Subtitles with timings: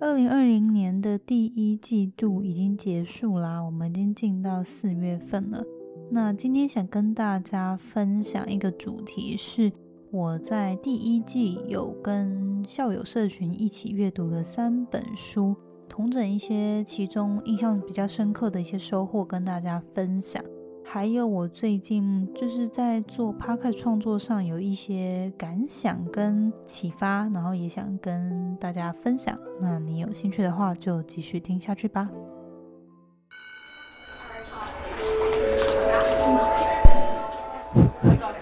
[0.00, 5.64] 二零二零年的第一季度已经结束啦，我们已经进到四月份了。
[6.10, 9.72] 那今天想跟大家分享一个主题，是
[10.10, 15.56] 我在第一季有跟校友社群一起阅读的三本书，
[15.88, 20.44] 同整一些其中印象比较深刻的一些收获跟大家分享。
[20.86, 29.36] 还有我最近就是在做 p a r k 创作上有一些感想跟启发，然后也想跟大家分享。
[29.60, 32.08] 那你有兴趣的话，就继续听下去吧。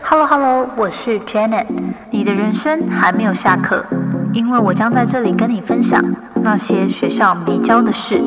[0.02, 1.66] Hello Hello，我是 Janet。
[2.10, 3.84] 你的人生还没有下课，
[4.34, 6.04] 因为我将在这里跟你分享
[6.42, 8.20] 那些学校没教的事。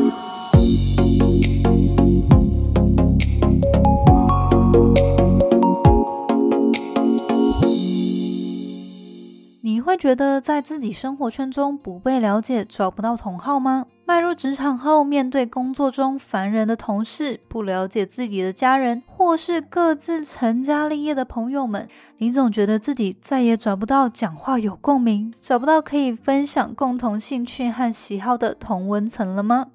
[9.96, 13.86] 会觉得在自己生活圈中不被了解，找不到同好吗？
[14.04, 29.68] 迈入职场后，面对工作中烦人的同事，不了解自己的家人，或是各自成家立业的朋友们，你总觉得自己再也找不到讲话有共鸣，找不到可以分享共同兴趣和喜好的同温层了吗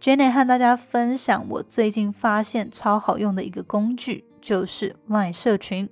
[0.00, 5.90] ？Jenny 和大家分享我最近发现超好用的一个工具，就是 Line 社群。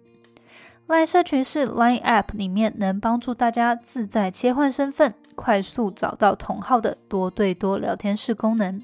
[0.91, 8.83] Line 社群是 Line App 里面能帮助大家自在切换身份、快速找到同号的多对多聊天室功能。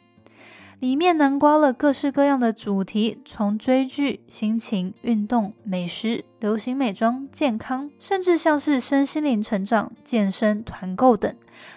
[0.78, 11.34] 里面囊括了各式各样的主题，从追剧、心情、运动、美食、流行美妆、健康，甚至像是身心灵成长、健身、团购等，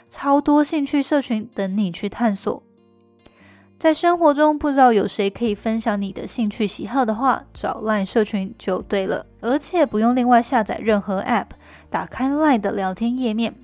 [0.07, 2.61] 超多兴趣社群等你去探索。
[3.79, 11.45] 在生活中不知道有谁可以分享你的兴趣喜好的话，找 LINE 社群就对了，而且不用另外下载任何 App，
[11.89, 13.55] 打开 LINE 的聊天页面，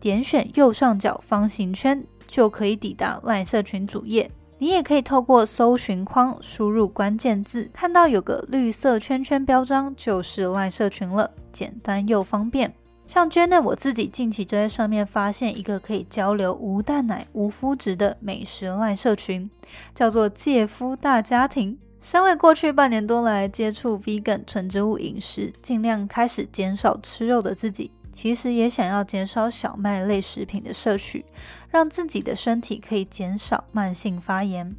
[0.00, 4.28] 点选右上角方形圈就可以抵达 LINE 社群主页。
[4.58, 12.74] 你也可以透过搜寻框输入关键字，看到有个绿色圈圈标章，就是 LINE 社群了，简单又方便。
[13.10, 19.50] 像 j e n 我自己近期就在上面发现一个可以交流无蛋奶、无麸质的美食赖社群，
[19.92, 21.76] 叫做戒夫大家庭。
[22.00, 31.26] 身为过去半年多来接触 vegan 纯植物饮食，尽量开始减少吃肉的自己，其实也想要减少小麦类食品的摄取，
[31.68, 34.76] 让自己的身体可以减少慢性发炎。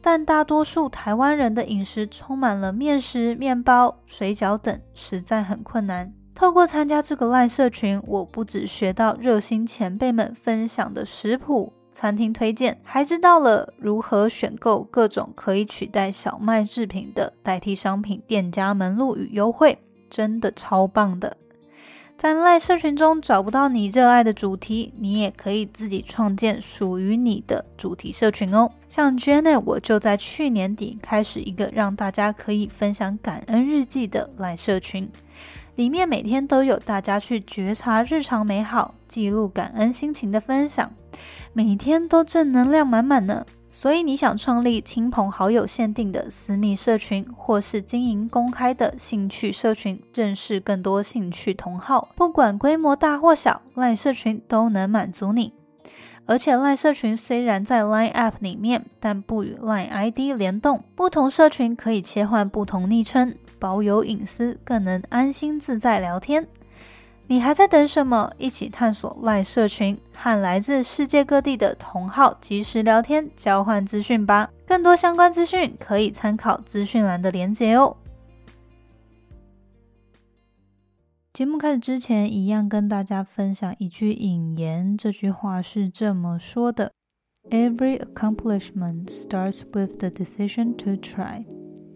[0.00, 6.12] 但大多数台湾人的饮食充满了面食、面包、水饺等，实在很困难。
[6.40, 19.76] 透过参加这个赖社群，我不只学到热心前辈们分享的食谱、餐厅推荐，还知道了如何选购各种可以取代小麦制品的代替商品店家门路与优惠，
[20.08, 21.36] 真的超棒的。
[22.16, 28.70] 在赖社群中找不到你热爱的主题，你也可以自己创建属于你的主题社群哦。
[28.88, 35.06] 像 Jenna，我就在去年底开始一个让大家可以分享感恩日记的赖社群。
[35.76, 40.92] 里面每天都有大家去觉察日常美好、记录感恩心情的分享，
[41.52, 43.46] 每天都正能量满满呢。
[43.72, 55.52] 所以你想创立亲朋好友限定的私密社群，或是经营公开的兴趣社群，认识更多兴趣同好，不管规模大或小，赖社群都能满足你。
[56.26, 63.36] 而且赖社群虽然在 Line App 里面，但不与 Line ID 联动，不同社群可以切换不同昵称。
[63.60, 66.48] 保有隐私，更能安心自在聊天。
[67.28, 68.32] 你还在等什么？
[68.38, 74.50] 一起探索赖社群，和来自世界各地的同好及时聊天，交换资讯吧。
[74.66, 77.96] 更多相关资讯可以参考资讯栏的连结哦。
[81.32, 84.98] 节目开始之前，一样跟大家分享一句引言。
[84.98, 86.90] 这句话是这么说的
[87.50, 91.44] ：“Every accomplishment starts with the decision to try。”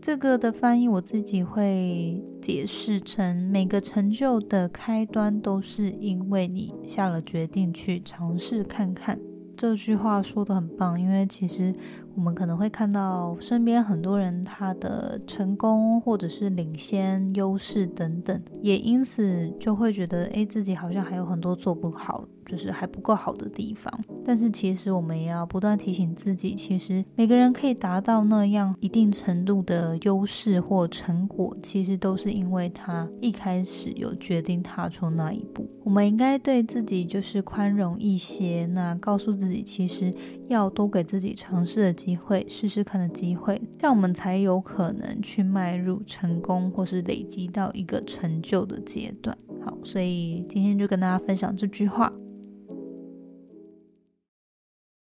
[0.04, 9.18] 这个的翻译我自己会解释成：每个成就的开端都是因为你下了决定去尝试看看。
[9.56, 11.72] 这句话说的很棒，因为其实
[12.16, 22.24] 我们可能会看到身边很多人他的成功或者是领先、优势等等，也因此就会觉得，哎，自己好像还有很多做不好。
[22.46, 23.90] 就是还不够好的地方，
[24.22, 35.66] 但是其实我们也要不断提醒自己，其实每个人可以达到那样一定程度的优势或成果，其实都是因为他一开始有决定踏出那一步。
[35.82, 40.12] 我们应该对自己就是宽容一些，那告诉自己，其实
[40.48, 49.34] 要多给自己尝试的机会，试试看的机会，这样我们才有可能去迈入成功或是累积到一个成就的阶段。
[49.64, 52.12] 好，所以今天就跟大家分享这句话。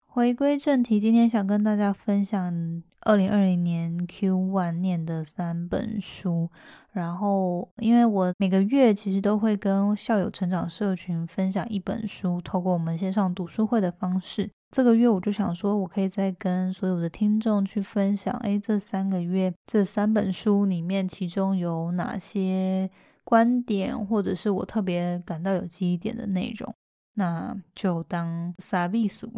[0.04, 6.48] 回归正题，今天想跟大家分享二零二零年 Q one 念的三本书。
[6.92, 14.48] 然后，因为我每个月其实都会跟校友成长社群分享一本书，透过我们线上读书会的方式。
[14.76, 22.90] 这个月我就想说，我可以再跟所有的听众去分享，哎，这三个月这三本书里面，其中有哪些
[23.24, 26.74] 观点，或者是我特别感到有记忆点的内容。
[27.14, 29.32] 那就当撒币数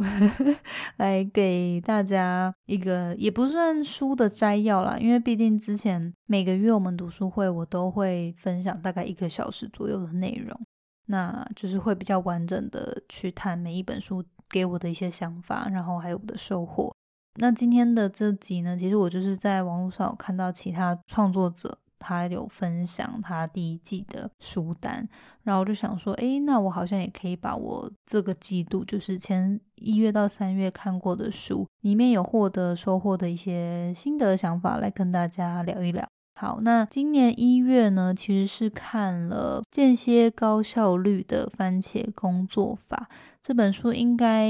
[0.99, 10.61] 来给大家一个也不算书的摘要啦，因为毕竟之前每个月我们读书会，我都会分享大概一个小时左右的内容，
[11.07, 16.95] 那就是会比较完整的去谈每一本书给我的一些想法，然后还有我的收获。
[17.41, 21.79] 那今天的这集呢，其实我就是在网络上有看到其他创作者。
[22.01, 25.09] 他有分享他第一季的书单，
[25.43, 36.09] 然后我就想说，诶，那我好像也可以把我这个季度，就是前一月到三月看过的书，里面有获得收获的一些心得想法来跟大家聊一聊。
[36.41, 43.09] 好，那今年一月呢，其实是看了《间歇高效率的番茄工作法》
[43.43, 44.49] 这本书，应该。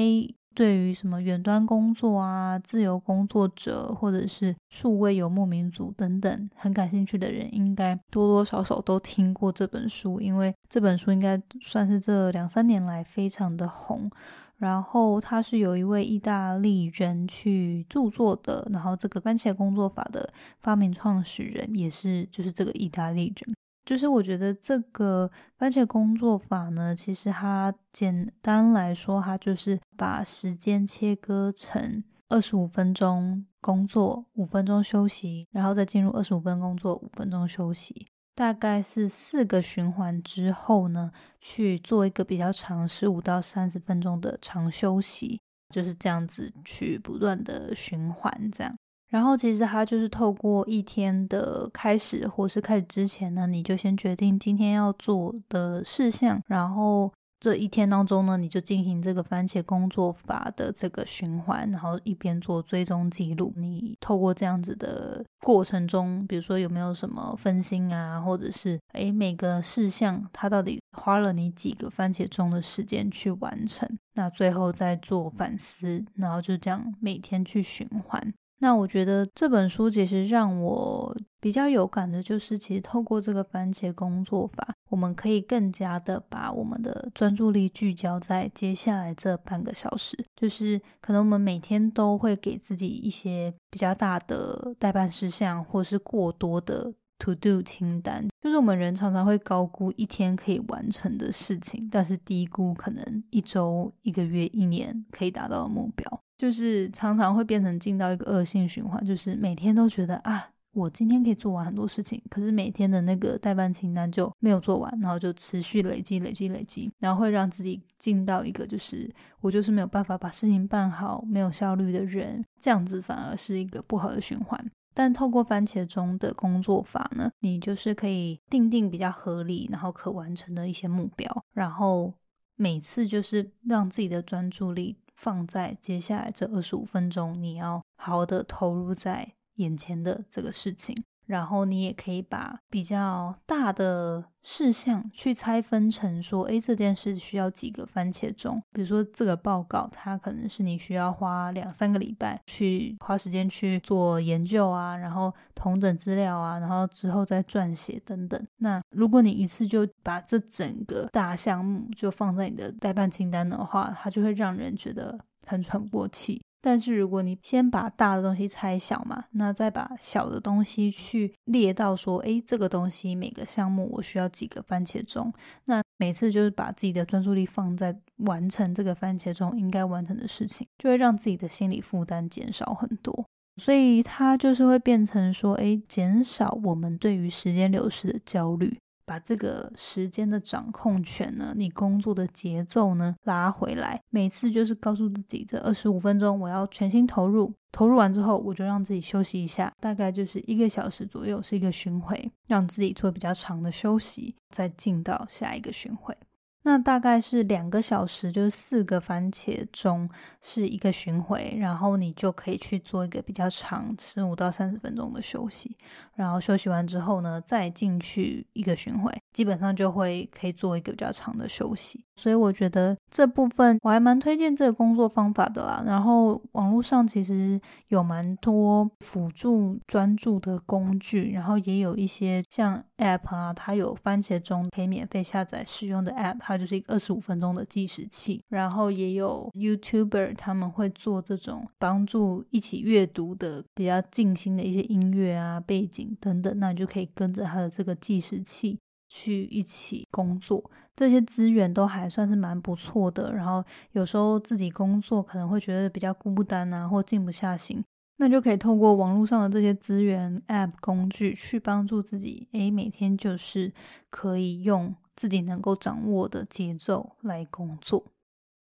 [0.54, 14.10] 对于什么远端工作啊、自由工作者或者是数位游牧民族等等很感兴趣的人，应该多多少少都听过这本书，因为这本书应该算是这两三年来非常的红。
[14.58, 23.54] 然后它是有一位意大利人去著作的，然后这个番茄工作法的发明创始人也是就是这个意大利人。
[23.84, 38.06] 就是我觉得这个番茄工作法呢，其实它简单来说，它就是把时间切割成二十五分钟工作，五分钟休息，然后再进入二十五分工作，五分钟休息，
[38.38, 45.40] 大概是四个循环之后呢，去做一个比较长十五到三十分钟的长休息，
[45.74, 48.72] 就是这样子去不断的循环这样。
[49.08, 63.52] 然后其实它就是透过一天的开始，或是开始之前呢，你就先决定今天要做的事项，然后这一天当中呢，你就进行这个番茄工作法的这个循环，然后一边做追踪记录。
[63.56, 78.34] 你透过这样子的过程中，比如说有没有什么分心啊，或者是诶每个事项它到底花了你几个番茄钟的时间去完成，那最后再做反思，然后就这样每天去循环。
[78.60, 90.18] 那我觉得这本书其实让我比较有感的，就是其实透过这个番茄工作法，我们可以更加的把我们的专注力聚焦在接下来这半个小时。
[90.34, 98.26] 就是可能我们每天都会给自己一些比较大的代办事项，或是过多的 to do 清单。
[98.40, 106.22] 就是我们人常常会高估一天可以完成的事情，但是低估可能一周、一个月、一年可以达到的目标。
[106.36, 119.10] 就是常常会变成进到一个恶性循环，就是每天都觉得啊，我今天可以做完很多事情，可是每天的那个代办清单就没有做完，然后就持续累积、累积、累积，然后会让自己进到一个就是
[119.40, 124.64] 我就是没有办法把事情办好、没有效率的人，这样子反而是一个不好的循环。
[124.98, 132.12] 但透过番茄钟的工作法呢，你就是可以定定比较合理、然后可完成的一些目标，然后
[132.56, 134.96] 每次就是让自己的专注力。
[135.14, 140.96] 放在接下来这二十五分钟，你要好好的投入在眼前的这个事情，
[141.28, 148.62] 然后你也可以把比较大的事项去拆分成说，诶，这件事需要几个番茄钟？
[148.72, 158.42] 比如说这个报告，它可能是你需要花两三个礼拜去花时间去做研究啊，然后同整资料啊，然后之后再撰写等等。
[158.56, 166.42] 那如果你一次就把这整个大项目就放在你的代办清单的话，它就会让人觉得很喘不过气。
[166.60, 175.32] 但是如果你先把大的东西拆小嘛，那再把小的东西去列到说，诶，这个东西每个项目我需要几个番茄钟，
[175.66, 183.26] 那每次就是把自己的专注力放在完成这个番茄钟应该完成的事情，就会让自己的心理负担减少很多。
[183.56, 188.78] 所以它就是会变成说，诶，减少我们对于时间流逝的焦虑。
[189.08, 206.14] 把这个时间的掌控权呢，你工作的节奏呢拉回来，每次就是告诉自己，这二十五分钟我要全心投入，投入完之后我就让自己休息一下，大概就是一个小时左右是一个巡回，让自己做比较长的休息，再进到下一个巡回。
[206.62, 210.08] 那大概是两个小时，就是四个番茄钟
[210.42, 215.74] 是一个巡回，然后你就可以去做一个比较长，十五到三十分钟的休息。
[216.14, 222.02] 然后休息完之后呢，再进去一个巡回，基本上就会可以做一个比较长的休息。
[222.16, 225.82] 所以我觉得这部分我还蛮推荐这个工作方法的啦。
[225.86, 238.42] 然后网络上其实有蛮多辅助专注的工具，然后也有一些像 App 啊，它有番茄钟可以免费下载使用的 App，它就是一个二十五分钟的计时器。
[238.48, 246.16] 然后也有 YouTuber 他们会做这种帮助一起阅读的比较静心的一些音乐啊背景。
[246.20, 253.32] 等等，那你就可以跟着他的这个计时器去一起工作，这些资源都还算是蛮不错的。
[253.32, 257.82] 然后有时候自己工作可能会觉得比较孤单啊，或静不下心，
[258.18, 262.48] 那就可以透过网络上的这些资源、App 工具去帮助自己。
[262.52, 263.72] 诶，每天就是
[264.10, 268.04] 可以用自己能够掌握的节奏来工作。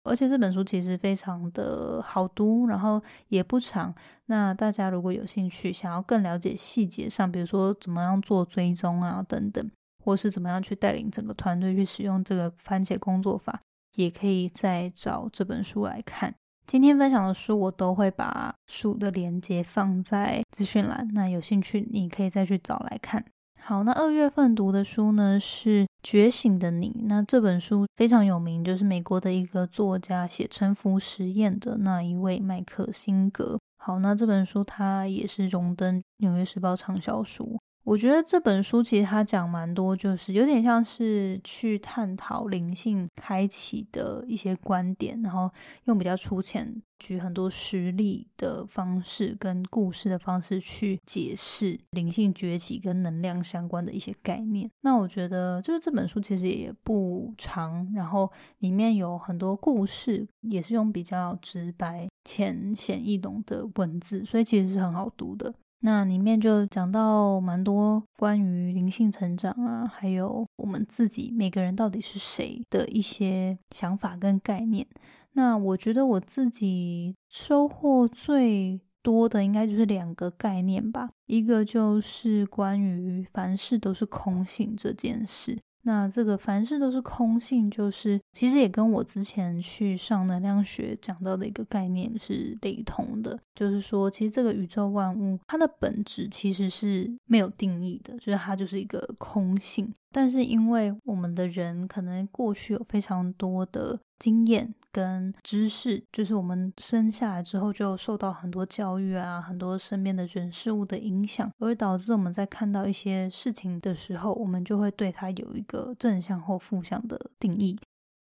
[0.04, 3.94] 而且这本书其实非常的好读，然后也不长。
[4.28, 9.70] 那大家如果有兴趣，想要更了解细节上，比如说怎么样做追踪啊等等，
[10.06, 13.60] 或是怎么样去带领整个团队去使用这个番茄工作法，
[13.96, 16.36] 也可以再找这本书来看。
[16.68, 23.24] 今天分享的书，我都会把书的链接放在资讯栏，那有兴趣你可以再去找来看。
[23.58, 26.90] 好，那二月份读的书呢是《觉醒的你》。
[27.06, 33.58] 那这本书非常有名，就是美国的一个作家写沉浮实验的那一位麦克辛格。
[33.78, 37.58] 好，那这本书它也是荣登《纽约时报》畅销书。
[37.88, 45.50] 我觉得这本书其实它讲蛮多，就是有点像是去探讨灵性开启的一些观点，然后
[45.86, 54.70] 用比较粗浅、举很多实例的方式跟故事的方式去解释灵性崛起跟能量相关的一些概念。
[54.82, 58.29] 那我觉得就是这本书其实也不长，然后
[58.60, 65.53] 里面有很多故事，也是用比较直白、浅显易懂的文字，所以其实是很好读的。
[65.79, 74.88] 那里面就讲到蛮多关于灵性成长啊，还有我们自己每个人到底是谁的一些想法跟概念。
[75.34, 85.60] 那我觉得我自己收获最多的应该就是两个概念吧，一个就是关于凡事都是空性这件事。
[85.88, 99.89] 那这个凡事都是空性，就是其实也跟我之前去上能量学讲到的一个概念是雷同的，就是说，其实这个宇宙万物它的本质其实是没有定义的，就是它就是一个空性。
[100.12, 104.74] 但是因为我们的人可能过去有非常多的经验。
[104.98, 117.77] 跟知识，就是我们生下来之后就受到很多教育啊，很多身边的人事物的影响，而导致我们在看到一些事情的时候，我们就会对它有一个正向或负向的定义。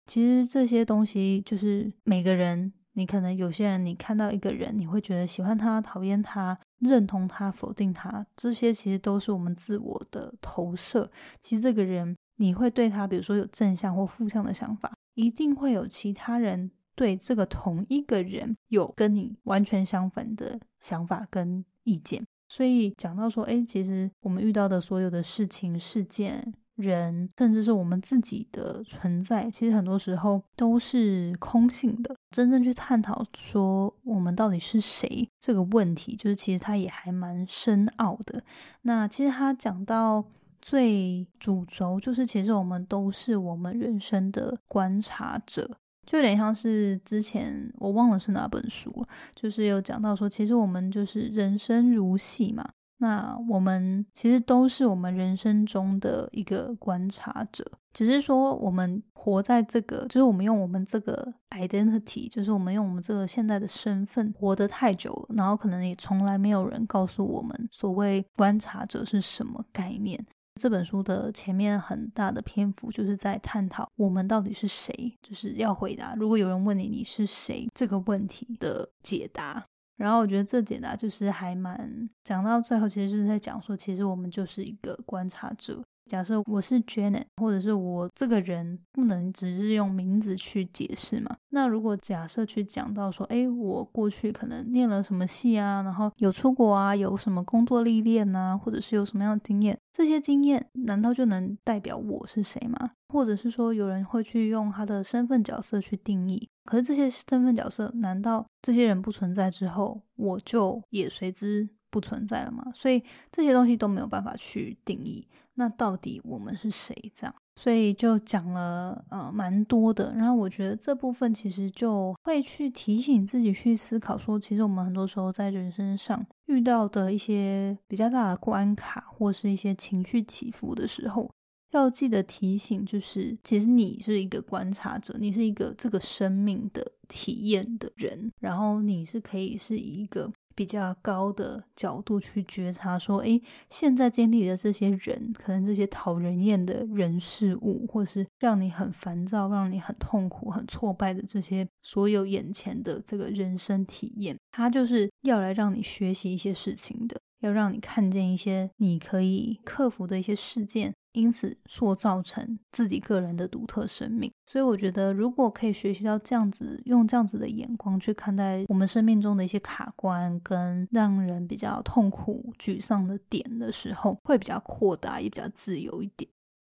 [0.07, 11.11] 其实这些东西就是每个人，你可能有些人，你看到一个人，你会觉得喜欢他、讨厌他、认同他、否定他，这些其实都是我们自我的投射。
[11.39, 14.91] 其实这个人，你会对他，比如说有正向或负向的想法。
[15.15, 32.15] 一定会有其他人对这个同一个人有跟你完全相反的想法跟意见，所以讲到说，哎，其实我们遇到的所有的事情、事件、人，甚至是我们自己的存在，其实很多时候都是空性的。
[32.31, 38.43] 真正去探讨说我们到底是谁这个问题，就是其实它也还蛮深奥的。
[38.83, 40.23] 那其实他讲到。
[40.65, 45.69] 最主轴就是，其实我们都是我们人生的观察者，
[46.05, 52.67] 就有点像是之前我忘了是哪本书了，就是有讲到说，其实我们就是人生如戏嘛，
[52.99, 70.25] 那我们其实都是我们人生中的一个观察者，只是说我们活在这个，就是我们用我们这个 identity，就是我们用我们这个现在的身份活得太久了，然后可能也从来没有人告诉我们所谓观察者是什么概念。
[70.55, 79.63] 这本书的前面很大的篇幅就是在探讨我们到底是谁，就是要回答如果有人问你你是谁这个问题的解答。
[79.95, 85.83] 然后我觉得这解答就是还蛮讲到最后，其实就是在讲说，其实我们就是一个观察者。
[86.05, 91.35] 假设我是 Janet，或者是我这个人不能只是用名字去解释嘛？
[91.49, 102.91] 那如果假设去讲到说，哎，我过去可能念了什么戏啊，然后有出国啊，有什么工作历练啊，或者是有什么样的经验，这些经验难道就能代表我是谁吗？
[103.07, 106.49] 或者是说有人会去用他的身份角色去定义？
[106.65, 112.63] 可是这些身份角色，难道这些人不存在之后，我就也随之不存在了吗？
[112.73, 115.27] 所以这些东西都没有办法去定义。
[115.55, 116.95] 那到底我们是谁？
[117.13, 120.13] 这样，所以就讲了呃蛮多的。
[120.15, 131.29] 然后我觉得这部分其实就会去提醒自己去思考，说其实我们很多时候在人生上遇到的一些比较大的关卡，或是一些情绪起伏的时候。
[131.71, 160.93] 要记得提醒，就是其实你是一个观察者，你是一个这个生命的体验的人，然后你是可以是一个比较高的角度去觉察，说，诶，现在经历的这些人，可能这些讨人厌的人事物，或是让你很烦躁、让你很痛苦、很挫败的这些所有眼前的这个人生体验，它就是要来让你学习一些事情的，要让你看见一些你可以克服的一些事件。
[161.13, 176.29] 因此塑造成自己个人的独特生命，所以我觉得，如果可以学习到这样子，用这样子的眼光去看待我们生命中的一些卡关跟让人比较痛苦、沮丧的点的时候，会比较扩大，也比较自由一点。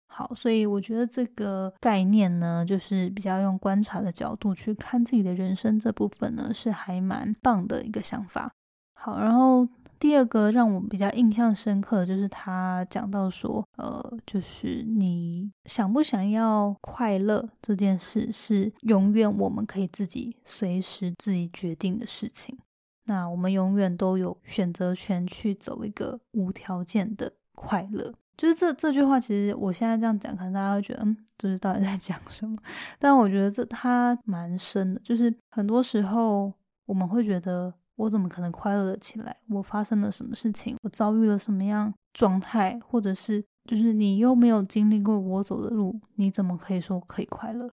[0.09, 8.51] 好，所以我觉得这个概念呢，就是比较用观察的角度去看自己的人生这部分呢，是还蛮棒的一个想法。
[8.95, 9.69] 好，然后。
[10.01, 22.59] 第二个让我比较印象深刻的就是他讲到说，呃，就是你想不想要快乐这件事，是永远我们可以自己随时自己决定的事情。
[23.05, 28.15] 那我们永远都有选择权去走一个无条件的快乐。
[28.39, 32.57] 就是这这句话，其实我现在这样讲，可能大家会觉得，嗯，就是到底在讲什么？
[32.99, 36.51] 但我觉得这它蛮深的，就是很多时候
[36.87, 37.75] 我们会觉得。
[38.01, 39.37] 我怎么可能快乐的起来？
[39.49, 40.77] 我发生了什么事情？
[40.83, 42.81] 我遭遇了什么样状态？
[42.87, 47.69] 或者是就是你又没有经历过我走的路，你怎么可以说可以快乐？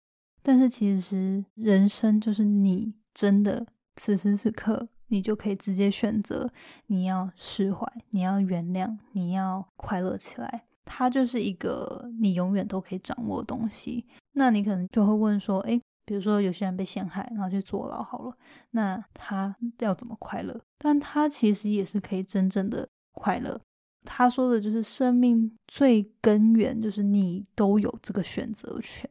[0.41, 3.65] 但是其实人生就是你真的
[3.97, 6.49] 此时此刻，你就可以直接选择
[6.87, 10.63] 你要释怀，你要原谅，你要快乐起来。
[10.85, 14.05] 它就是一个你永远都可以掌握的东西。
[14.33, 18.37] 那你可能就会问说，诶，比如说有些人被陷害，然后去坐牢好了，
[18.71, 20.59] 那他要怎么快乐？
[20.77, 23.59] 但他其实也是可以真正的快乐。
[24.03, 29.09] 他说的就是生命最根源，就是你都有这个选择权。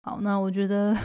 [0.00, 0.96] 好，那我觉得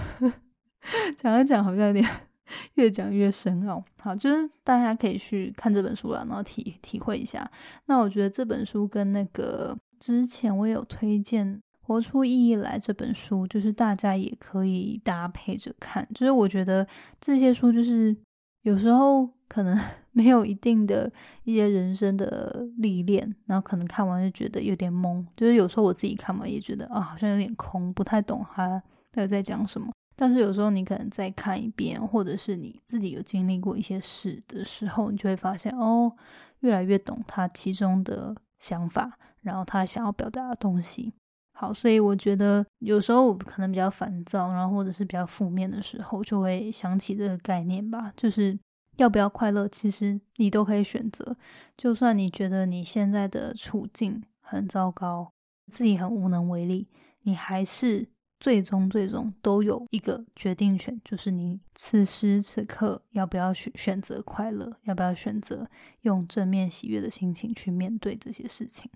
[1.17, 2.05] 讲一讲好像有点
[2.75, 3.83] 越讲越深奥。
[4.01, 7.49] 好，就是大家可以去看这本书了，然后体体会一下。
[7.85, 11.63] 那我觉得这本书跟那个之前我有推荐。
[11.85, 16.07] 活出意义来这本书，就是大家也可以搭配着看。
[16.13, 16.87] 就是我觉得
[17.19, 18.15] 这些书，就是
[18.61, 19.77] 有时候可能
[20.11, 21.11] 没有一定的
[21.43, 25.25] 一些人生的历练，然后可能看完就觉得有点懵。
[25.35, 29.91] 就是有时候我自己看嘛也觉得啊，好像有点空，不太懂他到底在讲什么。
[30.15, 36.13] 但是有时候你可能再看一遍，或者是你自己有经历过一些事的时候，你就会发现哦，
[36.59, 41.11] 越来越懂他其中的想法，然后他想要表达的东西。
[41.55, 48.57] 好，所以我觉得有时候我可能比较烦躁，然后或者是比较负面的时候，就会想起这个概念吧，就是
[48.97, 51.37] 要不要快乐，其实你都可以选择。
[51.77, 55.31] 就算你觉得你现在的处境很糟糕，
[55.71, 56.87] 自己很无能为力，
[57.21, 58.07] 你还是
[58.39, 65.67] 最终最终都有一个决定权，就是你此时此刻要不要选选择快乐，要不要选择
[66.01, 68.91] 用正面喜悦的心情去面对这些事情。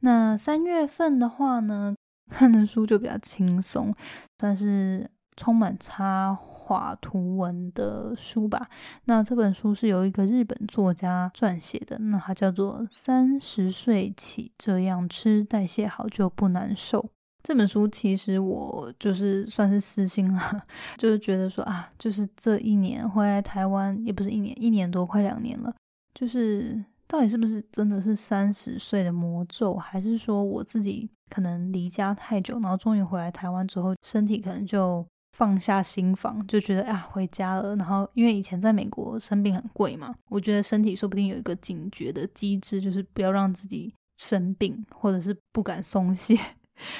[0.00, 1.94] 那三月份的话呢，
[2.30, 3.94] 看的书就比较轻松，
[4.38, 8.68] 算是充满插画图文的书吧。
[9.04, 17.00] 那这本书是由一个日本作家撰写的，那它叫做《三十岁起这样吃，代谢好就不难受》。
[17.42, 20.62] 这本书其实我就是算是私心了，
[20.98, 25.74] 就是觉得说啊，就是这一年回来台湾，也不是一年，一年多快两年了，
[26.12, 26.84] 就是。
[27.08, 37.76] 到底是不是真的是三十岁的魔咒，还是说我自己可能离家太久，然后终于回来台湾之后，身体可能就放下心防，就觉得啊回家了。
[37.76, 46.38] 然后因为以前在美国生病很贵嘛，我觉得身体说不定有一个警觉的机制，就是不要让自己生病，或者是不敢松懈。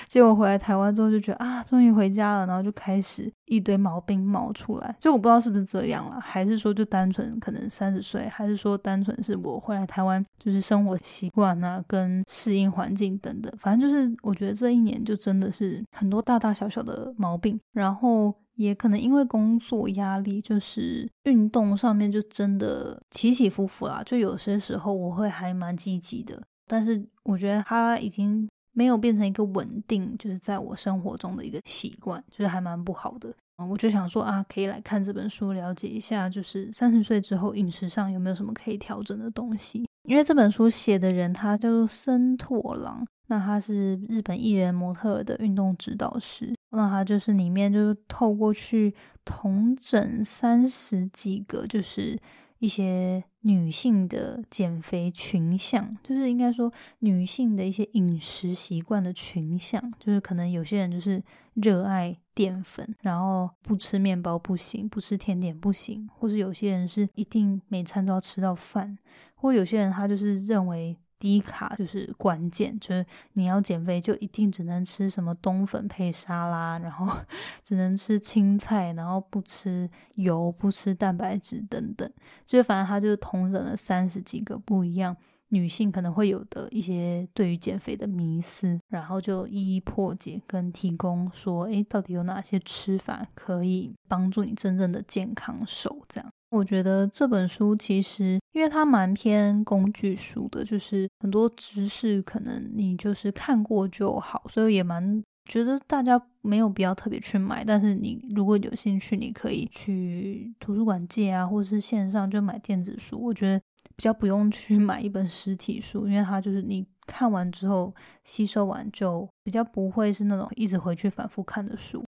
[0.06, 4.96] 结果回来台湾之后就觉得啊，终于回家了，然后就开始一堆毛病冒出来。
[4.98, 13.52] 就我不知道是不是这样了，还是说就单纯可能三十岁，还是说单纯是我回来台湾就是生活习惯啊，跟适应环境等等。
[13.58, 24.02] 反正就是我觉得这一年就真的是很多大大小小的毛病，然后也可能因为工作压力，就是运动上面就真的起起伏伏啦。
[24.04, 28.48] 就有些时候我会还蛮积极的，但是我觉得他已经。
[28.76, 33.34] 没有变成一个稳定，就是在我生活中的一个习惯，就是还蛮不好的。
[33.70, 39.88] 我就想说啊，可以来看这本书，了解一下，就是三十岁之后饮食上有没有什么可以调整的东西。
[40.02, 52.18] 因为这本书写的人他叫做森拓郎，那他是日本艺人模特的运动指导师，那他就是里面就是透过去同整三十几个，就是
[52.58, 61.22] 一些女性的减肥群像，就是应该说女性的一些饮食习惯的群像，就是可能有些人就是
[61.54, 68.98] 热爱淀粉，然后不吃面包不行，不吃甜点不行，或是有些人是一定每餐都要吃到饭，
[69.36, 70.96] 或有些人他就是认为。
[71.18, 77.06] 低卡就是关键，就是你要减肥，就一定只能吃什么冬粉配沙拉，然后
[77.62, 82.10] 只能吃青菜，然后不吃油，不吃蛋白质等等。
[82.44, 85.16] 就反正他就是统整了三十几个不一样
[85.48, 96.04] 女性可能会有的一些对于减肥的迷思，然后就一一破解跟提供说，诶，到底有哪些吃法可以帮助你真正的健康瘦？
[96.08, 96.32] 这样。
[96.50, 107.64] 我觉得这本书其实，因为它蛮偏工具书的，就是很多知识可能你就是看过就好，所以也蛮觉得大家没有必要特别去买。
[107.64, 113.20] 但是你如果有兴趣，你可以去图书馆借啊，或者是线上就买电子书。
[113.20, 113.60] 我觉得
[113.96, 117.92] 比较不用去 买一本实体书，因为它就是你看完之后
[118.24, 122.04] 吸收完就比较不会是那种一直回去反复看的书。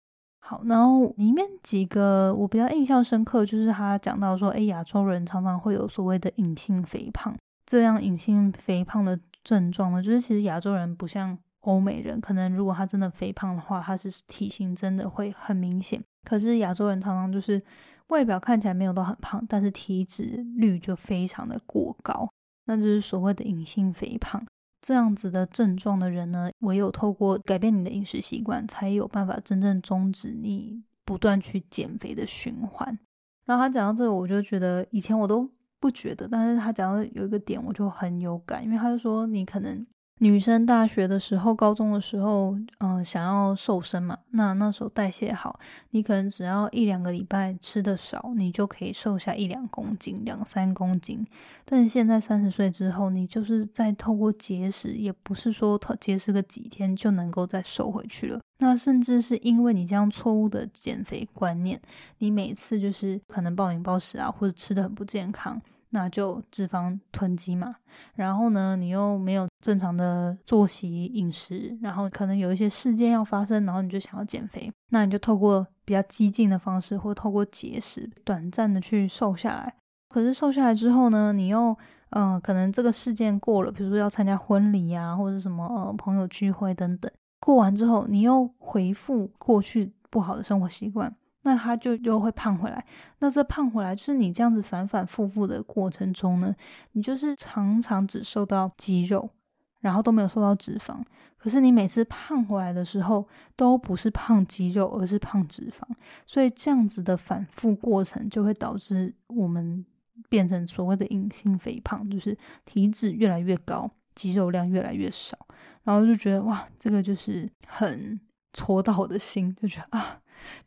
[0.48, 7.34] 好，然后里面几个我比较印象深刻，就是他讲到说，哎，亚洲人常常会有所谓的隐性肥胖，
[7.66, 16.00] 这样隐性肥胖的症状呢，就是其实亚洲人不像欧美人，可能如果他真的肥胖的话，他是体型真的会很明显。
[16.22, 17.60] 可是亚洲人常常就是
[18.06, 22.28] 外表看起来没有到很胖，但是体脂率就非常的过高，
[22.66, 24.40] 那就是所谓的隐性肥胖。
[24.80, 32.98] 这样子的症状的人呢，唯有透过改变你的饮食习惯，才有办法真正终止你不断去减肥的循环。
[33.44, 39.86] 然后他讲到这个，我就觉得以前我都不觉得，但是他讲到有一个点，我就很有感，因为他就说你可能。
[40.18, 51.26] 女生大学的时候、高中的时候，嗯，想要瘦身嘛，那那时候代谢好，你可能只要一两个礼拜吃的少，你就可以瘦下一两公斤、两三公斤。
[51.66, 58.40] 但是现在三十岁之后，你就是在透过节食，也不是说节食个几天就能够再瘦回去了。
[58.60, 61.78] 那甚至是因为你这样错误的减肥观念，
[62.20, 65.60] 你每次就是可能暴饮暴食啊，或者吃的很不健康。
[65.90, 67.76] 那就脂肪囤积嘛，
[68.14, 79.74] 然后呢，你又没有正常的作息饮食，然后可能有一些事件要发生，然后你就想要减肥，那你就透过比较激进的方式，或透过节食，短暂的去瘦下来。
[80.08, 81.76] 可是瘦下来之后呢，你又
[82.10, 91.14] 嗯，可能这个事件过了，比如说要参加婚礼啊，或者什么呃朋友聚会等等，过完之后，你又回复过去不好的生活习惯。
[91.46, 92.84] 那他就又会胖回来，
[93.20, 96.52] 那这胖回来就是你这样子反反复复的过程中呢，
[96.90, 99.30] 你就是常常只瘦到肌肉，
[99.78, 100.96] 然后都没有瘦到脂肪。
[101.38, 105.82] 可是你每次胖回来的时候，都不是胖肌肉，而是胖脂肪。
[106.26, 109.86] 所以这样子的反复过程就会导致我们
[110.28, 115.38] 变成所谓的隐性肥胖，就是体脂越来越高，肌肉量越来越少。
[115.84, 118.18] 然后就觉得哇，这个就是很
[118.52, 120.20] 戳到我的心，就觉得啊。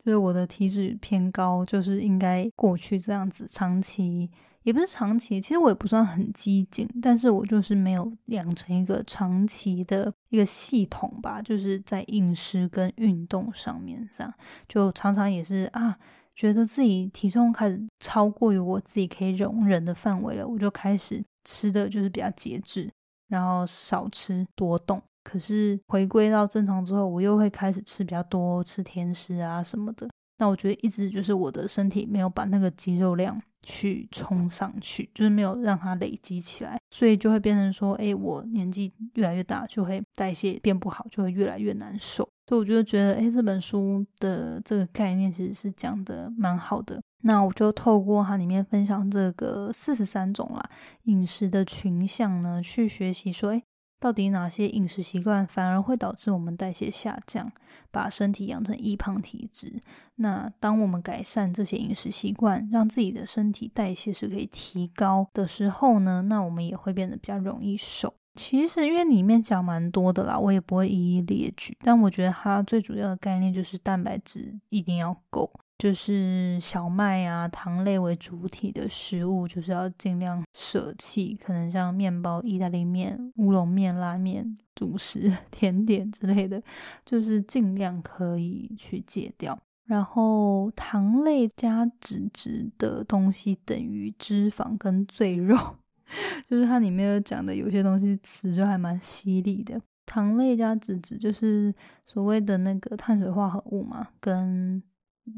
[0.04, 4.30] 就是我的体脂偏高，就是应该过去这样子，长期
[4.62, 14.34] 也不是长期，其实我也不算很激进，但是我就是没有养成一个长期的一个系统吧，就是在饮食跟运动上面这样，
[14.68, 15.98] 就常常也是啊，
[16.34, 22.92] 觉得自己体重开始超过于我自己可以容忍的范围了，我就开始吃的就是比较节制，
[23.28, 25.02] 然后少吃多动。
[25.22, 30.08] 可是回归到正常之后，我又会开始吃比较多，吃甜食啊什么的。
[30.38, 42.26] 那我觉得一直就是我的身体没有把那个肌肉量去冲上去，就是没有让它累积起来，所以就会变成说，哎，我年纪越来越大，就会代谢变不好，就会越来越难受。
[42.46, 47.02] 所以我就觉得，哎，这本书的这个概念其实是讲的蛮好的。
[47.22, 50.70] 那我就透过它里面分享这个四十三种啦
[51.02, 53.62] 饮食的群像呢，去学习说，哎。
[54.00, 57.52] 到底哪些饮食习惯反而会导致我们代谢下降，
[57.90, 59.80] 把身体养成易胖体质？
[60.16, 66.22] 那当我们改善这些饮食习惯，让自己的身体代谢是可以提高的时候呢？
[66.22, 68.14] 那我们也会变得比较容易瘦。
[68.36, 75.50] 其实因为里面讲蛮多的啦，我也不会一一列举，但我觉得它最主要的概念就是蛋白质一定要够。
[75.80, 81.34] 就是小麦啊、糖类为主体的食物，就是要尽量舍弃。
[81.42, 86.62] 可能像面包、意大利面、乌龙面、拉面、主食、 甜点之类的，
[87.04, 89.58] 就是尽量可以去戒掉。
[89.86, 95.56] 然后糖类加脂质的东西等于脂肪跟赘肉，
[96.46, 99.80] 就是它里面有讲的有些东西词就还蛮犀利的。
[100.06, 101.72] 糖类加脂质就是
[102.04, 104.82] 所谓的那个碳水化合物嘛，跟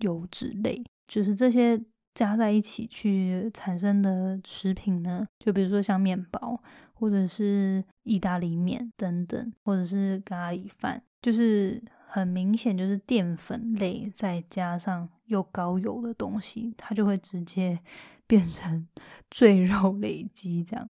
[0.00, 1.81] 油脂类，就是这些
[2.14, 5.26] 加在一起去产生的食品呢。
[5.38, 6.61] 就比如说像面包，
[6.92, 17.78] 或者是意大利面等等，或者是咖喱饭，就是很明显就是淀粉类再加上又高油的东西，它就会直接
[18.26, 18.87] 变成
[19.31, 20.88] 赘肉累积这样。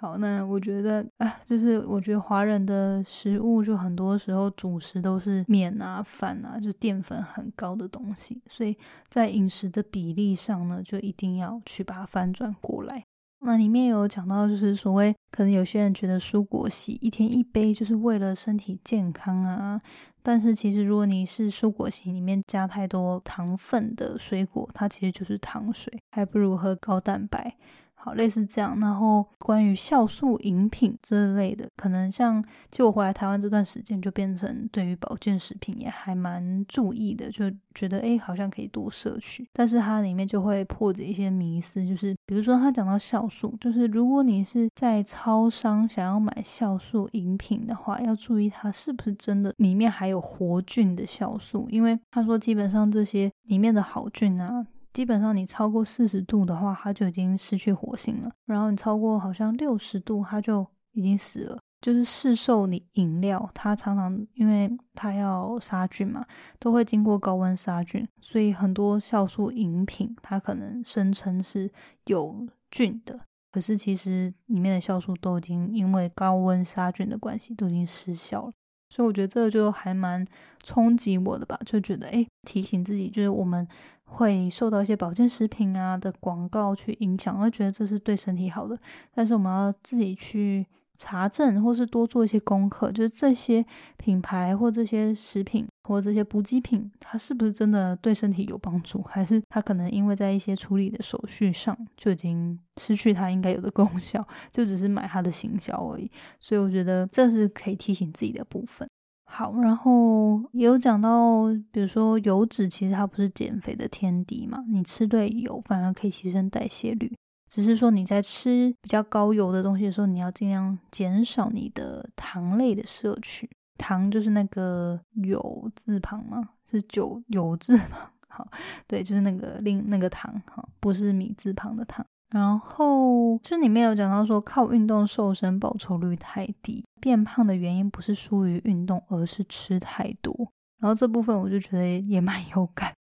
[0.00, 8.76] 好，那我觉得啊，就是我觉得华人的食物就很多时候主食都是面啊、饭啊，就淀粉很高的东西，所以
[9.08, 13.02] 在饮食的比例上呢，就一定要去把它翻转过来。
[13.40, 19.80] 那里面有讲到，就是所谓可能有些人觉得蔬果昔一天一杯就是为了身体健康啊，
[20.22, 27.56] 但是其实如果你是蔬果昔里面加太多糖分的水果，它其实就是糖水，还不如喝高蛋白。
[28.00, 39.48] 好，类似这样，然后关于酵素饮品这类的，可能像就我回来台湾这段时间，就变成对于保健食品也还蛮注意的，就觉得诶好像可以多摄取。
[39.52, 54.66] 但是它里面就会破解一些迷思，就是比如说他讲到酵素，就是如果你是在超商想要买酵素饮品的话，要注意它是不是真的里面还有活菌的酵素，因为他说基本上这些里面的好菌啊。
[54.92, 58.30] 基本上你超过四十度的话，它就已经失去活性了。
[58.46, 61.58] 然后你超过好像六十度，它就已经死了。
[61.80, 66.26] 就是市售你饮料，它常常因为它要杀菌嘛，
[66.58, 71.70] 都会经过高温杀菌，所以很多酵素饮品它可能声称是
[72.06, 73.20] 有菌的，
[73.52, 78.52] 可是其实里面的酵素都已经因为高温杀菌的关系都已经失效了。
[78.90, 80.26] 所以我觉得这就还蛮
[80.64, 83.68] 冲击我的吧，就觉得诶，提醒自己就是我们。
[84.08, 88.76] 会受到一些保健食品啊的广告去影响，会觉得这是对身体好的，
[89.14, 90.66] 但是我们要自己去
[90.96, 93.64] 查证，或是多做一些功课，就是这些
[93.96, 106.10] 品牌或这些食品或这些补给品，它是不是真的对身体有帮助，还是它可能因为在一些处理的手续上就已经失去它应该有的功效，就只是买它的行销而已。
[106.40, 108.88] 所以我觉得这是可以提醒自己的部分。
[109.30, 117.12] 好，然后也有讲到，比如说油脂其实它不是减肥的天敌嘛，你吃对油反而可以提升代谢率。
[117.48, 123.48] 只是说你在吃比较高油的东西的时候，你要尽量减少你的糖类的摄取。
[123.76, 126.40] 糖就是那个油字旁吗？
[126.68, 128.10] 是酒”油字旁？
[128.28, 128.48] 好，
[128.86, 132.04] 对，就是那个另那个糖，哈，不是米字旁的糖。
[132.30, 140.34] 然后就里面有讲到说，靠运动瘦身报酬率太低，变胖的原因不是疏于运动，而是吃太多。
[140.78, 142.92] 然后这部分我就觉得也蛮有感。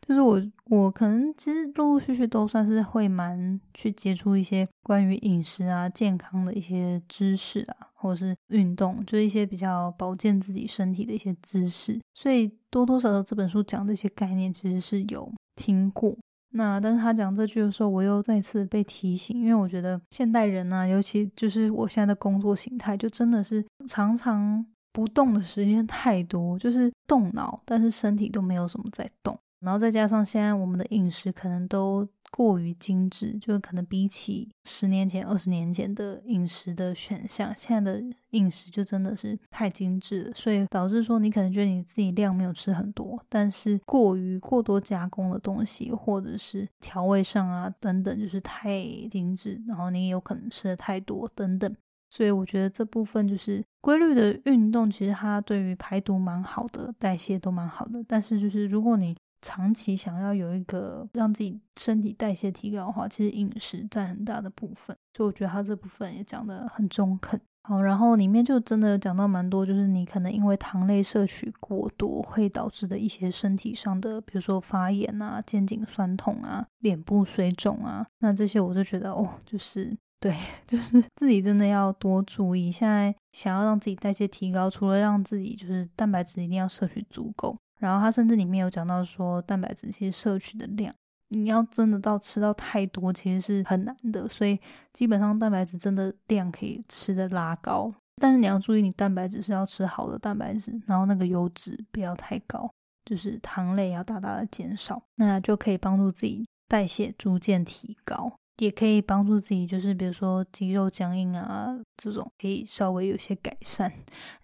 [0.00, 12.00] 就是我，我可能其实陆陆续续都算是会蛮去接触一些关于饮食啊、健康的一些知识啊，或者是运动，就是一些比较保健自己身体的一些知识。
[12.14, 16.16] 所以多多少少这本书讲这些概念，其实是有听过。
[16.50, 29.38] 那但是他讲这句的时候，我又再次被提醒，因为我觉得现代人呢，尤其就是我现在的工作形态，就真的是常常不动的时间太多，就是动脑，但是身体都没有什么在动。
[29.60, 51.74] 然后再加上现在我们的饮食可能都过于精致，就可能比起十年前、二十年前的饮食的选项，现在的饮食就真的是太精致了，所以导致说你可能觉得你自己量没有吃很多，但是过于过多加工的东西，或者是调味上啊等等，就是太精致，然后你也有可能吃的太多等等。
[52.10, 58.02] 所以我觉得这部分就是规律的运动，其实它对于排毒蛮好的，代谢都蛮好的。
[58.08, 64.96] 但是就是如果你长期想要有一个让自己身体代谢提高的话，其实饮食占很大的部分。
[65.16, 67.40] 所以我觉得他这部分也讲得很中肯。
[67.62, 78.06] 好，然后里面就真的有讲到蛮多，就是你可能因为糖类摄取过多会导致的一些身体上的，比如说发炎啊、肩颈酸痛啊、脸部水肿啊。
[78.20, 82.72] 那这些我就觉得哦，就是对， 就是自己真的要多注意。
[82.72, 87.58] 现在想要让自己代谢提高，除了让自己就是蛋白质一定要摄取足够。
[87.78, 90.94] 然后他甚至里面有讲到说，蛋白质其实摄取的量，
[91.28, 94.26] 你要真的到吃到太多，其实是很难的。
[94.28, 94.58] 所以
[94.92, 102.70] 基本上蛋白质真的量可以吃的拉高，但是你要注意，你蛋白质是要吃好的蛋白质，然后那个油脂不要太高，
[103.04, 108.32] 就是糖类要大大的减少，那就可以帮助自己代谢逐渐提高。
[108.58, 113.92] 也可以帮助自己，就是比如说肌肉僵硬啊，这种可以稍微有些改善。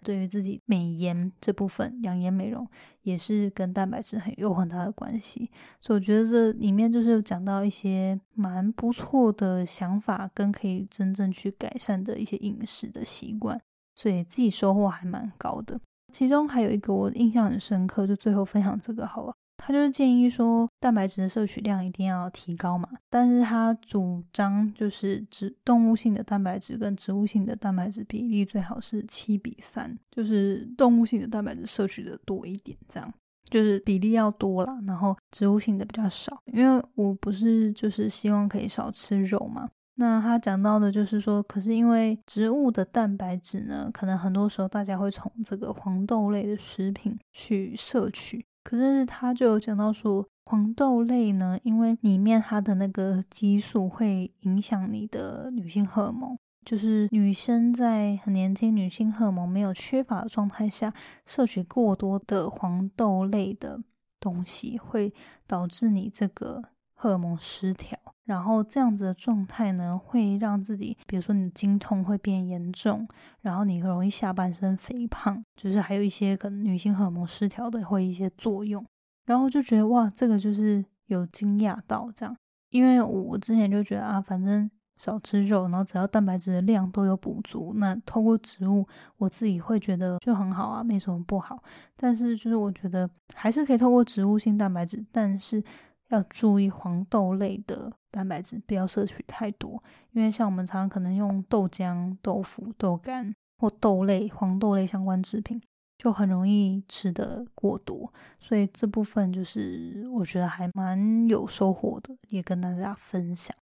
[0.03, 2.65] 对于自己美颜这部分，养颜美容
[3.01, 5.51] 也是跟蛋白质很有很大的关系。
[5.81, 13.59] 所以我觉得这里面就是有讲到一些蛮不错的想法，跟可以真正去改善的一些饮食的习惯。
[13.95, 15.79] 所以自己收获还蛮高的。
[16.11, 19.33] 其中还有一个我印象很深刻，就最后分享这个好了。
[19.57, 33.13] 他就是建议说，蛋白质的摄取量一定要提高嘛，但是他主张就是植动物性的蛋白质跟植物性的蛋白质比例最好是七比三，就是动物性的蛋白质摄取的多一点，这样
[33.49, 39.69] 就是比例要多啦，然后植物性的比较少，因为我不是就是希望可以少吃肉嘛。
[39.97, 48.45] 那他讲到的就是说，可是因为植物的蛋白质呢，可能很多时候大家会从这个黄豆类的食品去摄取。
[48.65, 60.91] 可是他就有讲到说，黄豆类呢，因为里面它的那个激素会影响你的女性荷尔蒙，就是女生在很年轻、女性荷尔蒙没有缺乏的状态下，
[61.27, 63.79] 摄取过多的黄豆类的
[64.19, 65.13] 东西，会
[65.45, 66.63] 导致你这个
[66.95, 67.99] 荷尔蒙失调。
[68.25, 73.07] 然后这样子的状态呢，会让自己，比如说你的经痛会变严重，
[73.41, 78.83] 然后你很容易下半身肥胖，就是还有一些可能女性荷尔蒙失调的会一些作用。
[79.25, 82.35] 然后就觉得哇，这个就是有惊讶到这样，
[82.71, 91.61] 因为我我之前就觉得啊，反正少吃肉，然后只要蛋白质的量都有补足，那透过植物，我自己会觉得就很好啊，没什么不好。
[91.95, 95.63] 但是就是我觉得还是可以透过植物性蛋白质，但是。
[96.09, 105.61] 要注意黄豆类的蛋白质，不要摄取太多，因为像我们常常可能用豆浆、豆腐、豆干或豆类、黄豆类相关制品，
[105.97, 113.55] 就很容易吃的过多，所以这部分就是我觉得还蛮有收获的，也跟大家分享。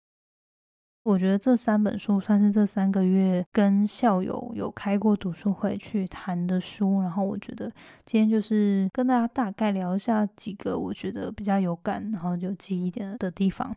[1.05, 7.71] 我觉得这三本书算是这三个月跟校友有开过读书会去谈的书，然后我觉得
[8.05, 13.75] 今天就是跟大家大概聊一下几个我觉得比较有感，然后有记忆点的地方。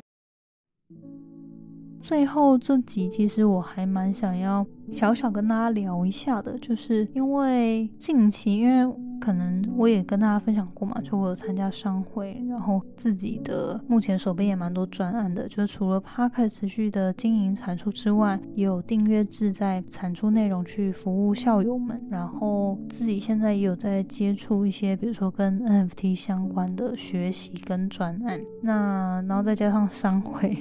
[2.05, 30.55] 最后这集其实我还蛮想要小小跟大家聊一下的，就是因为近期，因为可能我也跟大家分享过嘛，就我有参加商会，然后自己的目前手边也蛮多专案的，就是除了 p a r k 持续的经营产出之外，也有订阅制在产出内容去服务校友们，然后自己现在也有在接触一些，比如说跟 NFT 相关的学习跟专案，那然后再加上商会。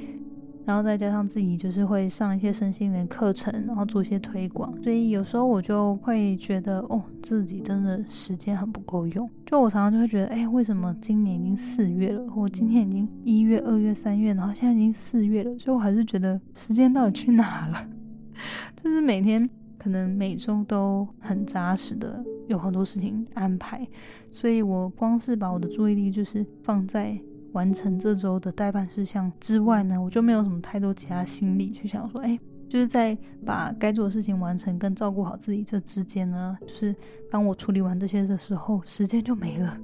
[0.65, 9.29] 然后再加上自己就是会上一些身心灵课程，然后做一些推广，所以有时候我就会觉得，哦，自己真的时间很不够用。
[9.45, 17.89] 就我常常就会觉得，哎，为什么今年已经四月了，我今天已经一月、二月、三月，然后现在已经四月了，所以我还是觉得时间到底去哪了？
[18.83, 19.49] 就是每天
[19.79, 23.87] 可能每周都很扎实的有很多事情安排，
[24.31, 27.19] 所以我光是把我的注意力就是放在。
[27.55, 32.39] 完成这周的代办事项之外呢，我就没有什么太多其他心力去想说，哎，
[32.69, 36.95] 就是在把该做的事情完成跟照顾好自己这之间呢，就是
[37.31, 39.79] 当我处理完这些的时候，时间就没了，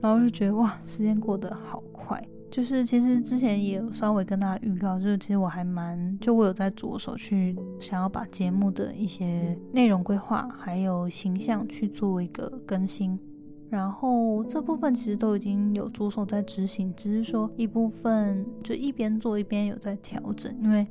[0.00, 2.22] 然后就觉得哇，时间过得好快。
[2.48, 13.18] 就是其实之前也有稍微跟大家预告，就是其实我还蛮，就我有在着手去想要把节目的一些内容规划还有形象去做一个更新。
[13.68, 20.86] 然后这部分其实都已经有着手在执行，只是说一部分就一边做一边有在调整，因为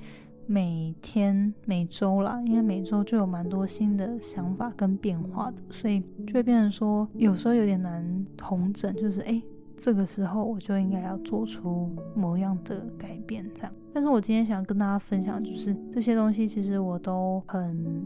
[0.45, 9.41] 每天每周啦，因为每周就有蛮多新的想法跟变化的，所以就会变成说有时候有点难同整，就是哎，
[9.77, 13.71] 这个时候我就应该要做出某样的改变这样。
[13.93, 18.03] 但是我今天想跟大家分享，就是这些东西其实我都很。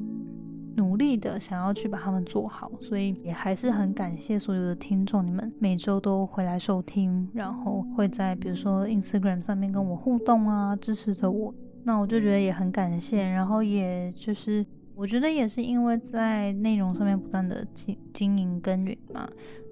[0.99, 13.29] 努力的想要去把他们做好，所以也还是很感谢所有的听众，你们每周都回来收听，然后会在比如说 Instagram 上面跟我互动啊，支持着我，那我就觉得也很感谢。
[13.29, 19.25] 然后也就是我觉得也是因为在内容上面不断的经经营耕耘嘛。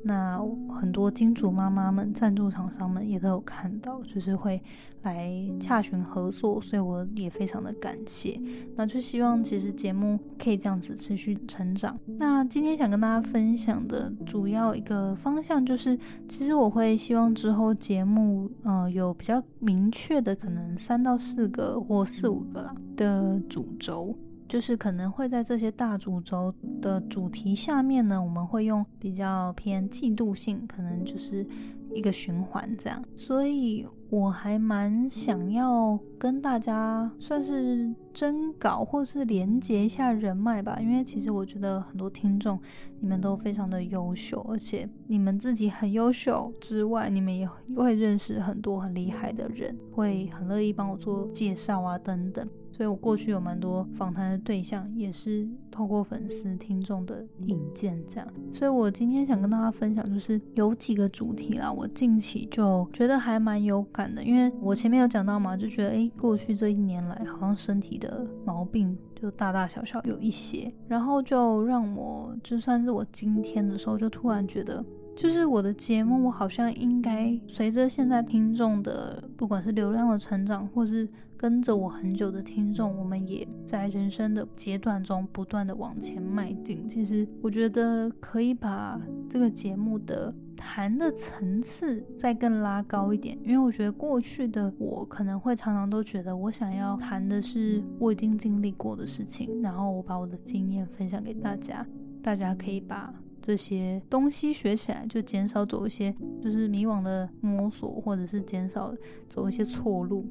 [0.03, 0.39] 那
[0.79, 4.61] 很多金主妈妈们、赞助厂商们也都有看到，就是会
[5.07, 8.39] 来洽询合作，所以我也非常的感谢。
[8.75, 11.97] 那就希望其实节目可以这样子持续成长。
[12.05, 24.13] 那今天想跟大家分享的主要一个方向就是，其实我会希望之后节目，呃，有比较明确的，可能三到四个或四五个啦的主轴。
[24.49, 31.45] 就是可能会在这些大主轴的主题下面呢，我们会用比较偏季度性，可能就是
[31.93, 33.03] 一个循环这样。
[33.15, 42.59] 所以我还蛮想要跟大家算是征稿或是连接一下人脉吧，因为其实我觉得很多听众
[42.99, 52.47] 你们都非常的优秀，而且你们自己很优秀之外，你们也会认识很多很厉害的人，会很乐意帮我做介绍啊等等。
[52.77, 58.27] 所以我过去有蛮多访谈的对象，也是透过粉丝听众的引荐这样。
[58.53, 74.85] 所以我今天想跟大家分享，就是有几个主题啦，我近期就觉得还蛮有感的，因为我前面有讲到嘛，就觉得诶，过去这一年来好像身体的毛病就大大小小有一些，然后就让我就算是我今天的时候，就突然觉得。
[75.15, 86.87] 就是我的节目，我好像应该随着现在听众的，不管是流量的成长，或是跟着我很久的听众，我们也在人生的阶段中不断的往前迈进。
[86.87, 101.85] 其实我觉得可以把这个节目的谈的层次再更拉高一点，因为我觉得过去的我可能会常常都觉得我想要谈的是我已经经历过的事情，然后我把我的经验分享给大家，
[102.21, 103.13] 大家可以把。
[103.41, 108.93] 这些东西学起来，就减少走一些就是迷惘的摸索，或者是减少
[109.29, 110.25] 走一些错路。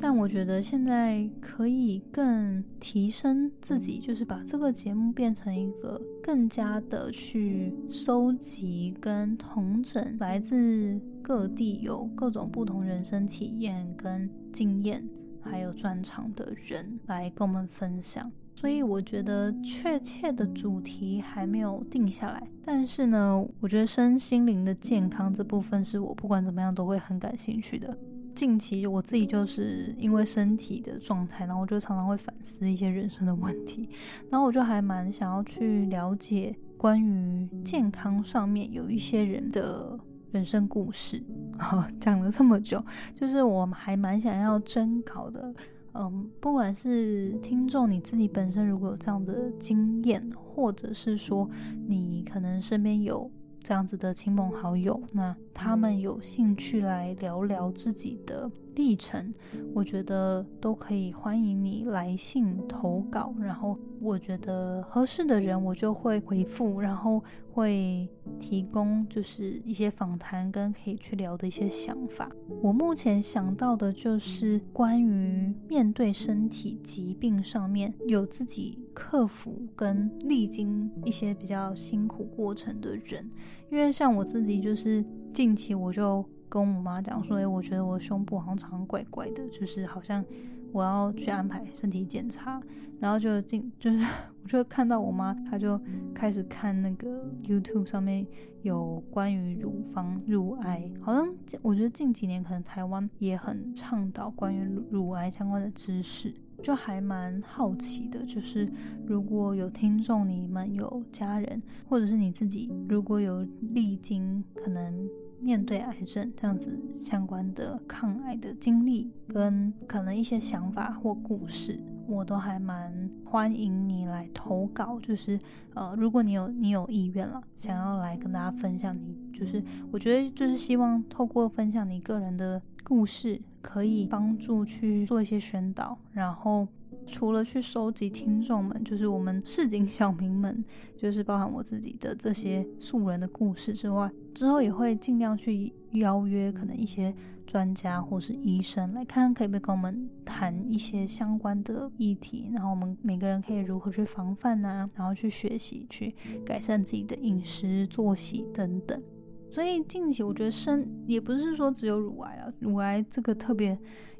[0.00, 15.04] 但我觉得现在可以更提升自己，就是把这个节目变成一个更加的去收集跟同整来自各地有各种不同人生体验跟经验，
[15.40, 18.30] 还有专长的人来跟我们分享。
[18.60, 27.96] 所以我觉得确切的主题还没有定下来，但是呢，我觉得身心灵的健康这部分是我不管怎么样都会很感兴趣的。
[28.34, 33.88] 近期我自己就是因为身体的状态，然后我就常常会反思一些人生的问题，
[34.28, 39.96] 然后我就还蛮想要去了解关于健康上面有一些人的
[40.32, 41.22] 人生故事。
[42.00, 42.84] 讲了这么久，
[43.14, 45.54] 就是我还蛮想要征稿的。
[45.94, 51.48] 嗯，不管是听众你自己本身如果有这样的经验，或者是说
[51.86, 53.30] 你可能身边有
[53.62, 59.34] 这样子的亲朋好友，那他们有兴趣来聊聊自己的历程，
[59.74, 63.78] 我觉得都可以欢迎你来信投稿，然后。
[64.00, 67.20] 我觉得合适的人，我就会回复，然后
[67.58, 72.30] 会提供就是一些访谈跟可以去聊的一些想法。
[72.62, 83.28] 我目前想到的就是关于面对身体疾病上面有自己克服跟历经一些比较辛苦过程的人，
[83.72, 85.04] 因为像我自己就是
[85.34, 90.24] 近期我就跟我妈讲说，哎，我觉得我胸部好像常常怪怪的，就是好像。
[90.70, 92.60] 我要去安排身体检查，
[93.00, 94.04] 然后就进，就是
[94.42, 95.80] 我就看到我妈，她就
[96.14, 98.26] 开始看那个 YouTube 上面
[98.62, 101.28] 有关于乳房乳癌，好像
[101.62, 108.24] 我觉得近几年可能台湾也很倡导关于乳癌相关的知识，就还蛮好奇的。
[108.24, 108.70] 就是
[109.06, 115.08] 如果有听众，你们有家人，或者是你自己，如果有历经可能。
[115.40, 124.98] 面对癌症这样子相关的抗癌的经历，跟可能一些想法或故事，我都还蛮欢迎你来投稿。
[125.00, 125.38] 就是
[125.74, 136.66] 呃，如果你有你有意愿了，想要来跟大家分享，你就是我觉得就是希望透过分享你个人的故事，可以帮助去做一些宣导，然后。
[137.08, 140.62] 除了去收集听众们，就是我们市井小民们，
[140.94, 147.12] 就是包含我自己的这些素人的故事之外，之后也会尽量去邀约可能一些
[147.46, 159.02] 专家或是医生来看看，可以不可以跟我们谈一些相关的议题，然后我们每个人可以如何去防范啊，然后去学习去改善自己的饮食作息等等。
[159.50, 163.78] 所以近期我觉得生也不是说只有乳癌啊，乳癌这个特别。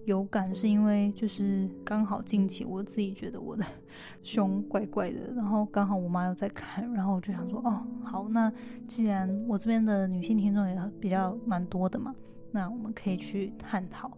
[0.08, 3.62] 有感是因为就是刚好近期我自己觉得我的
[4.24, 8.50] 胸怪怪的，然后刚好我妈又在看，然后我就想说哦好，那
[8.86, 12.14] 既然我这边的女性听众也比较蛮多的嘛，
[12.50, 14.10] 那我们可以去探讨，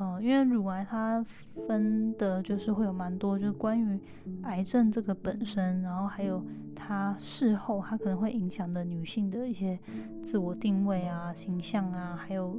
[0.00, 1.22] 嗯，因为乳癌它
[1.66, 4.00] 分的就是会有蛮多，就是关于
[4.44, 6.42] 癌症这个本身，然后还有
[6.74, 9.78] 它事后它可能会影响的女性的一些
[10.22, 12.58] 自我定位啊、形象啊，还有。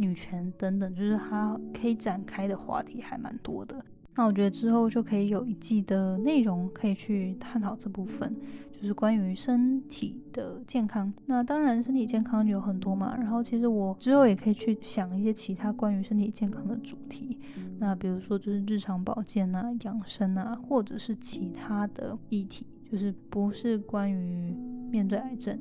[0.00, 3.84] 女权等等，就是它可以展开的话题还蛮多的。
[4.16, 8.34] 那我觉得之后就可以有一季的内容可以去探讨这部分，
[8.72, 11.12] 就是关于身体的健康。
[11.26, 13.14] 那当然，身体健康有很多嘛。
[13.16, 17.38] 然后其实我之后也可以去想一些其他关于身体健康的主题。
[17.78, 24.54] 那比如说就是日常保健啊、养生啊，或者是其他的议题，就是不是关于
[24.90, 25.58] 面对癌症。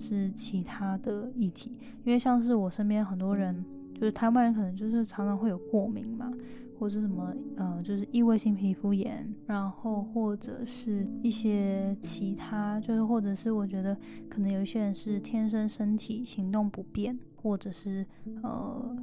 [0.00, 6.32] 是其他的议题，因为像是我身边很多人，就是台湾人，可能就是常常会有过敏嘛，
[6.78, 13.96] 或是什么呃，就是异位性皮肤炎，然后或者是一些其他，就是或者是我觉得
[14.28, 18.06] 可能有一些人是天生身体行动不便，或者是
[18.42, 18.96] 呃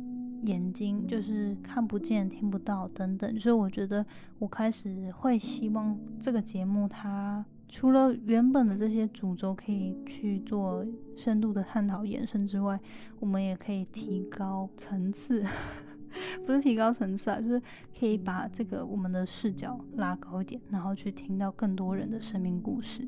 [0.46, 4.06] 眼睛就是看不见、听不到等等，所以我觉得
[4.40, 12.80] 我开始会希望这个节目它除了原本的这些主轴可以去做深度的探讨延伸之外，
[13.20, 15.44] 我们也可以提高层次，
[16.46, 17.62] 不是提高层次啊，就是
[18.00, 23.06] 可以把这个我们的视角拉高一点，然后去听到更多人的生命故事。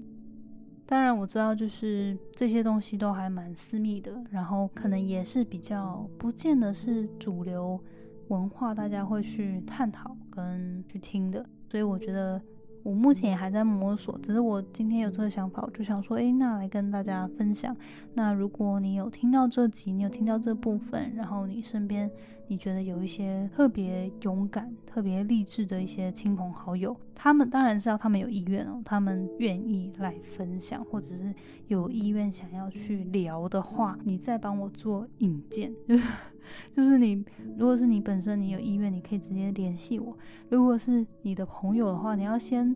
[0.85, 7.81] 当然我知道，就是这些东西都还蛮私密的，然后可能也是比较不见得是主流
[8.27, 12.41] 文化大家会去探讨跟去听的，所以我觉得。
[12.83, 17.75] 我目前也还在摸索，只是我今天有这个想法，我就想说，诶，那来跟大家分享。
[18.13, 22.09] 那如果你有听到这集，你有听到这部分，然后你身边
[22.47, 31.33] 你觉得有一些特别勇敢、特别励志的一些亲朋好友，他们当然是要他们有意愿哦，他们愿意来分享，或者是
[31.67, 35.71] 有意愿想要去聊的话，你再帮我做引荐，
[36.71, 37.23] 就是你
[37.57, 40.15] 如果是你本身你有意愿，你可以直接联系我；
[40.49, 42.75] 如果是你的朋友的话，你要先。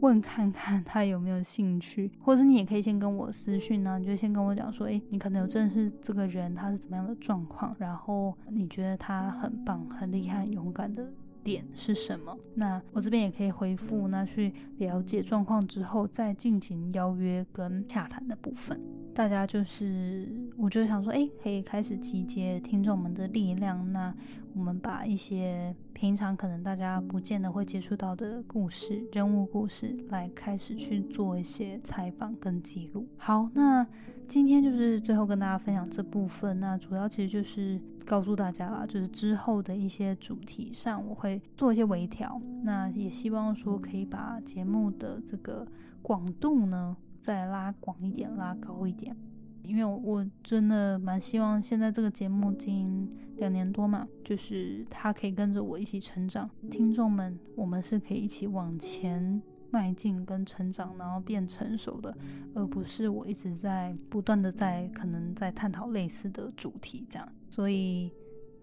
[0.00, 11.10] 问看看他有没有兴趣，或者你也可以先跟我私讯呢，你就先跟我讲说，诶，你可能有认识这个人，他是怎么样的状况，然后你觉得他很棒、很厉害、勇敢的
[11.42, 12.36] 点是什么？
[12.54, 18.78] 那我这边也可以回复，那去了解状况之后再进行邀约跟洽谈的部分。
[19.14, 24.12] 大家就是，我就想说，诶，可以开始集结听众们的力量，那
[24.54, 25.74] 我们把一些。
[25.94, 33.06] 平常可能大家不见得会接触到的故事、人物故事，来开始去做一些采访跟记录。
[33.16, 33.86] 好，那
[34.26, 36.58] 今天就是最后跟大家分享这部分。
[36.58, 42.38] 那主要其实就是告诉大家啦，就是之后的一些主题上，我会做一些微调。
[42.64, 45.64] 那也希望说可以把节目的这个
[46.02, 46.94] 广度呢，
[47.24, 49.16] 再拉广一点，拉高一点。
[49.62, 62.14] 因为我真的蛮希望现在这个节目经营两年多嘛，就是他可以跟着我一起成长，听众们，我们是可以一起往前迈进跟成长，然后变成熟的，
[62.54, 68.12] 而不是我一直在不断的在可能在探讨类似的主题这样，所以。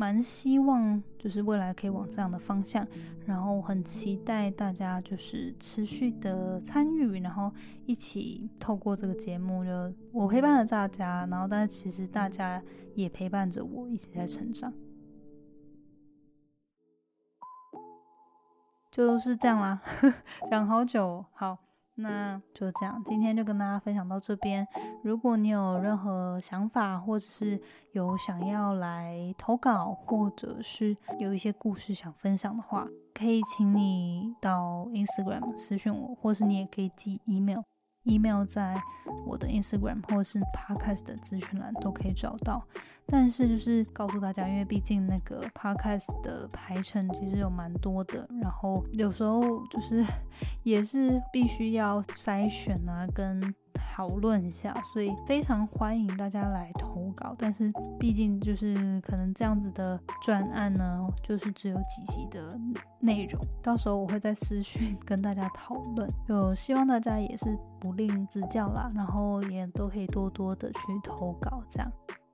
[0.02, 2.84] 蛮希望就是未来可以往这样的方向，
[3.28, 7.54] 然后很期待大家就是持续的参与，然后
[7.86, 12.64] 一起透过这个节目，就我陪伴了大家，然后但是其实大家
[12.96, 14.74] 也陪伴着我一直在成长，
[18.90, 19.84] 就是这样啦，
[20.50, 21.71] 讲好久，好。
[22.02, 24.68] 那就这样，今天就跟大家分享到这边。
[25.04, 37.62] 如果你有任何想法，或者是有想要来投稿，或者是有一些故事想分享的话，可以请你到 Instagram 私讯我，或是你也可以寄 email。
[38.04, 38.82] email 在
[39.28, 42.66] 我的 Instagram 或是 Podcast 的资讯栏都可以找到，
[43.08, 50.06] 但是就是告诉大家，因为毕竟那个 Podcast 的排程其实有蛮多的，然后有时候就是
[50.64, 53.54] 也是必须要筛选啊，跟。
[53.94, 57.36] 讨论一下，所以非常欢迎大家来投稿。
[57.38, 62.58] 但是毕竟就是可能这样子的专案呢，就是只有几集的
[63.00, 66.10] 内容，到时候我会在私讯跟大家讨论。
[66.26, 71.62] 就希望大家也是不吝指教啦，然后也都可以多多的去投稿。
[71.70, 71.92] 这样